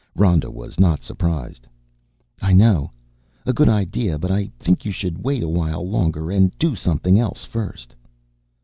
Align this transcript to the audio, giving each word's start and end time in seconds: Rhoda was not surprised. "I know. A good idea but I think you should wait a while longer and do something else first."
Rhoda 0.15 0.49
was 0.49 0.79
not 0.79 1.03
surprised. 1.03 1.67
"I 2.41 2.53
know. 2.53 2.89
A 3.45 3.53
good 3.53 3.69
idea 3.69 4.17
but 4.17 4.31
I 4.31 4.47
think 4.57 4.83
you 4.83 4.91
should 4.91 5.23
wait 5.23 5.43
a 5.43 5.47
while 5.47 5.87
longer 5.87 6.31
and 6.31 6.51
do 6.57 6.73
something 6.73 7.19
else 7.19 7.43
first." 7.45 7.93